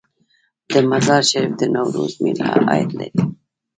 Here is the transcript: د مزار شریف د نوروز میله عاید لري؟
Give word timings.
د 0.71 0.73
مزار 0.89 1.23
شریف 1.29 1.53
د 1.59 1.61
نوروز 1.75 2.13
میله 2.23 2.47
عاید 2.67 2.89
لري؟ 2.99 3.21